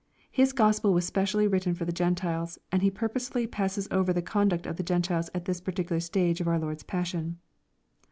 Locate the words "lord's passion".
6.57-7.37